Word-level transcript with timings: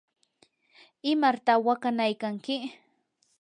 ¿imarta 1.13 1.53
waqanaykanki? 1.65 2.55